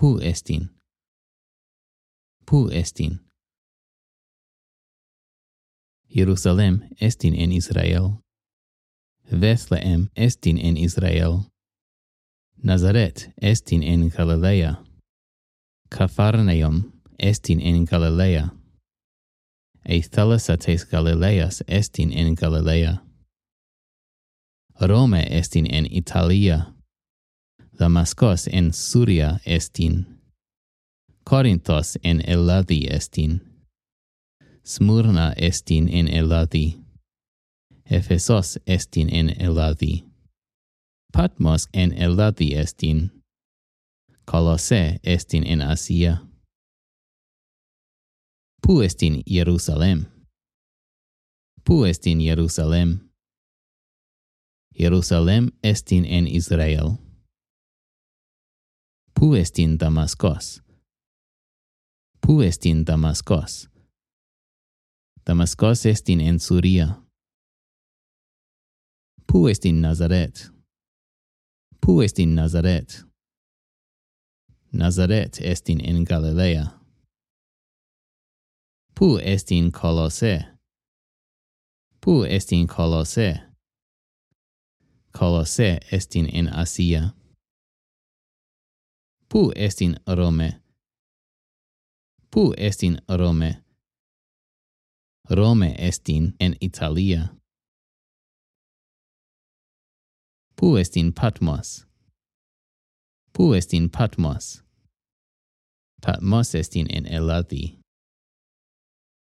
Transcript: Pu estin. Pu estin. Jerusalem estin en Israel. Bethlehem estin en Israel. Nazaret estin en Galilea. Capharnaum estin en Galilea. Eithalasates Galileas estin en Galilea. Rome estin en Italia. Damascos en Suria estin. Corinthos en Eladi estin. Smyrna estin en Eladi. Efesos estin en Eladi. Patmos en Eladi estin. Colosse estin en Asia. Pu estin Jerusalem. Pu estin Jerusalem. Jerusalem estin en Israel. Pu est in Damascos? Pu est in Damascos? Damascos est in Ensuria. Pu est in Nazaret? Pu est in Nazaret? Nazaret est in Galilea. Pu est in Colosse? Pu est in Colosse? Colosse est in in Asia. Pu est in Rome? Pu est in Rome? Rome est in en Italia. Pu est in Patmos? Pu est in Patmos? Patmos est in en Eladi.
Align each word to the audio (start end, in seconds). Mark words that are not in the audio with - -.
Pu 0.00 0.18
estin. 0.22 0.68
Pu 2.50 2.68
estin. 2.68 3.20
Jerusalem 6.08 6.82
estin 7.00 7.34
en 7.34 7.52
Israel. 7.52 8.20
Bethlehem 9.30 10.08
estin 10.14 10.58
en 10.58 10.76
Israel. 10.76 11.50
Nazaret 12.62 13.32
estin 13.40 13.82
en 13.82 14.10
Galilea. 14.10 14.84
Capharnaum 15.88 16.92
estin 17.18 17.60
en 17.60 17.86
Galilea. 17.86 18.50
Eithalasates 19.88 20.84
Galileas 20.84 21.64
estin 21.66 22.12
en 22.12 22.34
Galilea. 22.34 23.02
Rome 24.78 25.38
estin 25.38 25.66
en 25.74 25.86
Italia. 25.90 26.75
Damascos 27.78 28.46
en 28.46 28.72
Suria 28.72 29.40
estin. 29.44 30.06
Corinthos 31.24 31.98
en 32.02 32.22
Eladi 32.26 32.86
estin. 32.88 33.40
Smyrna 34.64 35.32
estin 35.36 35.88
en 35.88 36.08
Eladi. 36.08 36.80
Efesos 37.84 38.58
estin 38.66 39.14
en 39.14 39.28
Eladi. 39.28 40.04
Patmos 41.12 41.68
en 41.72 41.92
Eladi 41.92 42.54
estin. 42.54 43.22
Colosse 44.24 44.98
estin 45.02 45.46
en 45.46 45.60
Asia. 45.60 46.22
Pu 48.62 48.82
estin 48.82 49.22
Jerusalem. 49.26 50.06
Pu 51.62 51.84
estin 51.84 52.20
Jerusalem. 52.20 53.10
Jerusalem 54.74 55.50
estin 55.62 56.06
en 56.06 56.26
Israel. 56.26 57.05
Pu 59.26 59.34
est 59.34 59.58
in 59.58 59.76
Damascos? 59.76 60.60
Pu 62.20 62.42
est 62.42 62.64
in 62.64 62.84
Damascos? 62.84 63.66
Damascos 65.24 65.84
est 65.84 66.08
in 66.08 66.20
Ensuria. 66.20 67.02
Pu 69.26 69.48
est 69.48 69.66
in 69.66 69.80
Nazaret? 69.80 70.48
Pu 71.80 72.02
est 72.04 72.20
in 72.20 72.36
Nazaret? 72.36 73.02
Nazaret 74.72 75.40
est 75.40 75.70
in 75.70 76.04
Galilea. 76.04 76.78
Pu 78.94 79.18
est 79.18 79.50
in 79.50 79.72
Colosse? 79.72 80.44
Pu 82.00 82.24
est 82.26 82.52
in 82.52 82.68
Colosse? 82.68 83.40
Colosse 85.12 85.58
est 85.90 86.14
in 86.14 86.26
in 86.26 86.46
Asia. 86.46 87.12
Pu 89.28 89.52
est 89.56 89.82
in 89.82 89.98
Rome? 90.06 90.60
Pu 92.30 92.54
est 92.56 92.84
in 92.84 93.00
Rome? 93.08 93.56
Rome 95.28 95.62
est 95.64 96.08
in 96.08 96.32
en 96.40 96.54
Italia. 96.60 97.32
Pu 100.56 100.78
est 100.78 100.96
in 100.96 101.10
Patmos? 101.12 101.84
Pu 103.32 103.54
est 103.54 103.74
in 103.74 103.88
Patmos? 103.88 104.62
Patmos 106.00 106.54
est 106.54 106.76
in 106.76 106.86
en 106.88 107.04
Eladi. 107.06 107.80